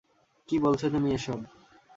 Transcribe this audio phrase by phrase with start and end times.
[0.49, 1.39] কী বলছ তুমি এসব?